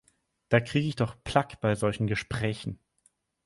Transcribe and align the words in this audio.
Da 0.49 0.59
kriege 0.59 0.87
ich 0.87 0.95
doch 0.95 1.15
Plaque 1.23 1.59
bei 1.61 1.75
solchen 1.75 2.07
"Gesprächen". 2.07 2.79